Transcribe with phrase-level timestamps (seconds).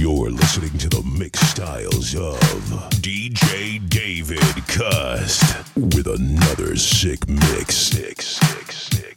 [0.00, 2.40] You're listening to the mix styles of
[3.02, 5.42] DJ David Cust
[5.76, 7.76] with another sick mix.
[7.76, 9.09] Sick, sick, sick,